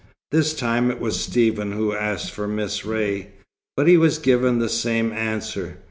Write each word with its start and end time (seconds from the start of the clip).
This 0.31 0.55
time 0.55 0.89
it 0.89 0.99
was 0.99 1.19
Stephen 1.21 1.73
who 1.73 1.93
asked 1.93 2.31
for 2.31 2.47
Miss 2.47 2.83
Ray; 2.83 3.33
but 3.77 3.87
he 3.87 3.97
was 3.97 4.17
given 4.17 4.57
the 4.57 4.67
same 4.67 5.11
answer. 5.13 5.77